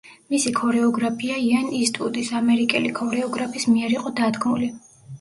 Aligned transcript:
მისი 0.35 0.53
ქორეოგრაფია 0.59 1.37
იენ 1.43 1.69
ისტვუდის, 1.81 2.33
ამერიკელი 2.41 2.93
ქორეოგრაფის 3.03 3.71
მიერ 3.79 3.99
იყო 4.01 4.19
დადგმული. 4.25 4.77